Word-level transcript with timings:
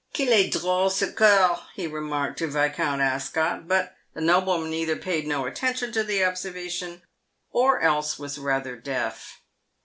"Qu'il 0.13 0.29
est 0.33 0.51
drole 0.51 0.89
ce 0.89 1.11
Corx," 1.13 1.61
he 1.75 1.85
remarked 1.85 2.39
to 2.39 2.47
Viscount 2.47 3.01
Ascot; 3.03 3.67
but 3.67 3.93
the 4.15 4.21
nobleman 4.21 4.73
either 4.73 4.95
paid 4.95 5.27
no 5.27 5.45
attention 5.45 5.91
to 5.91 6.03
the 6.03 6.25
observation, 6.25 7.03
or 7.51 7.79
else 7.81 8.17
was 8.17 8.39
rather 8.39 8.75
deaf. 8.75 9.41